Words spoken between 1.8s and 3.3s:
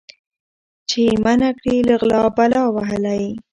له غلا بلا وهلی